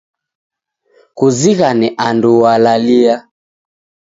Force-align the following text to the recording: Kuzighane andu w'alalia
Kuzighane 1.17 1.87
andu 2.05 2.29
w'alalia 2.41 3.15